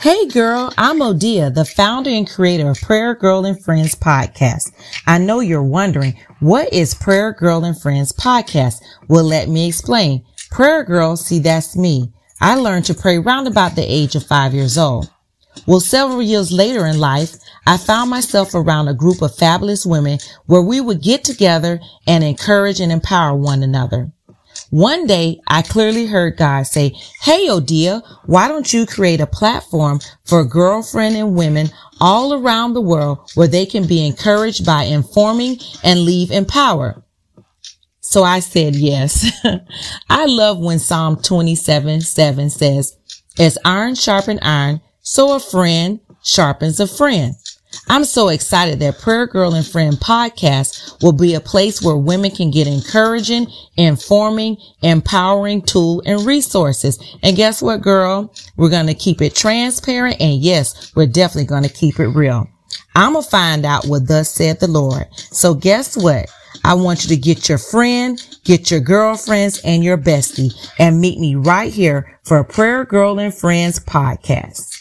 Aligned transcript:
Hey 0.00 0.28
girl, 0.28 0.72
I'm 0.78 1.00
Odia, 1.00 1.52
the 1.52 1.66
founder 1.66 2.08
and 2.08 2.26
creator 2.26 2.70
of 2.70 2.80
Prayer 2.80 3.14
Girl 3.14 3.44
and 3.44 3.62
Friends 3.62 3.94
podcast. 3.94 4.72
I 5.06 5.18
know 5.18 5.40
you're 5.40 5.62
wondering, 5.62 6.18
what 6.38 6.72
is 6.72 6.94
Prayer 6.94 7.34
Girl 7.34 7.66
and 7.66 7.78
Friends 7.78 8.10
podcast? 8.10 8.82
Well, 9.08 9.24
let 9.24 9.50
me 9.50 9.68
explain. 9.68 10.24
Prayer 10.50 10.84
Girl, 10.84 11.18
see, 11.18 11.38
that's 11.38 11.76
me. 11.76 12.14
I 12.40 12.54
learned 12.54 12.86
to 12.86 12.94
pray 12.94 13.18
round 13.18 13.46
about 13.46 13.76
the 13.76 13.82
age 13.82 14.14
of 14.14 14.24
five 14.24 14.54
years 14.54 14.78
old. 14.78 15.10
Well, 15.66 15.80
several 15.80 16.22
years 16.22 16.50
later 16.50 16.86
in 16.86 16.98
life, 16.98 17.36
I 17.66 17.76
found 17.76 18.08
myself 18.08 18.54
around 18.54 18.88
a 18.88 18.94
group 18.94 19.20
of 19.20 19.36
fabulous 19.36 19.84
women 19.84 20.18
where 20.46 20.62
we 20.62 20.80
would 20.80 21.02
get 21.02 21.24
together 21.24 21.78
and 22.06 22.24
encourage 22.24 22.80
and 22.80 22.90
empower 22.90 23.36
one 23.36 23.62
another. 23.62 24.10
One 24.70 25.06
day 25.06 25.40
I 25.48 25.62
clearly 25.62 26.06
heard 26.06 26.36
God 26.36 26.62
say, 26.62 26.90
Hey, 27.22 27.48
Odia, 27.48 28.02
why 28.26 28.46
don't 28.46 28.72
you 28.72 28.86
create 28.86 29.20
a 29.20 29.26
platform 29.26 30.00
for 30.24 30.44
girlfriend 30.44 31.16
and 31.16 31.34
women 31.34 31.70
all 32.00 32.34
around 32.34 32.74
the 32.74 32.80
world 32.80 33.30
where 33.34 33.48
they 33.48 33.66
can 33.66 33.86
be 33.86 34.06
encouraged 34.06 34.64
by 34.64 34.84
informing 34.84 35.58
and 35.82 36.00
leave 36.00 36.30
empowered? 36.30 37.02
So 38.00 38.22
I 38.22 38.40
said 38.40 38.76
yes. 38.76 39.30
I 40.08 40.26
love 40.26 40.58
when 40.58 40.78
Psalm 40.78 41.16
27, 41.20 42.00
7 42.00 42.50
says, 42.50 42.96
as 43.38 43.58
iron 43.64 43.94
sharpen 43.94 44.38
iron, 44.42 44.80
so 45.00 45.34
a 45.34 45.40
friend 45.40 46.00
sharpens 46.22 46.80
a 46.80 46.86
friend. 46.86 47.34
I'm 47.90 48.04
so 48.04 48.28
excited 48.28 48.78
that 48.78 49.00
Prayer 49.00 49.26
Girl 49.26 49.52
and 49.52 49.66
Friend 49.66 49.96
podcast 49.96 51.02
will 51.02 51.10
be 51.10 51.34
a 51.34 51.40
place 51.40 51.82
where 51.82 51.96
women 51.96 52.30
can 52.30 52.52
get 52.52 52.68
encouraging, 52.68 53.48
informing, 53.76 54.58
empowering 54.80 55.60
tool 55.62 56.00
and 56.06 56.24
resources. 56.24 57.00
And 57.24 57.36
guess 57.36 57.60
what, 57.60 57.82
girl? 57.82 58.32
We're 58.56 58.70
going 58.70 58.86
to 58.86 58.94
keep 58.94 59.20
it 59.20 59.34
transparent. 59.34 60.20
And 60.20 60.40
yes, 60.40 60.94
we're 60.94 61.08
definitely 61.08 61.48
going 61.48 61.64
to 61.64 61.68
keep 61.68 61.98
it 61.98 62.06
real. 62.10 62.48
I'm 62.94 63.14
going 63.14 63.24
to 63.24 63.28
find 63.30 63.66
out 63.66 63.86
what 63.86 64.06
thus 64.06 64.30
said 64.30 64.60
the 64.60 64.68
Lord. 64.68 65.06
So 65.16 65.52
guess 65.52 65.96
what? 65.96 66.30
I 66.62 66.74
want 66.74 67.02
you 67.02 67.08
to 67.08 67.16
get 67.16 67.48
your 67.48 67.58
friend, 67.58 68.24
get 68.44 68.70
your 68.70 68.78
girlfriends 68.78 69.60
and 69.64 69.82
your 69.82 69.98
bestie 69.98 70.54
and 70.78 71.00
meet 71.00 71.18
me 71.18 71.34
right 71.34 71.72
here 71.72 72.20
for 72.22 72.38
a 72.38 72.44
Prayer 72.44 72.84
Girl 72.84 73.18
and 73.18 73.34
Friends 73.34 73.80
podcast. 73.80 74.79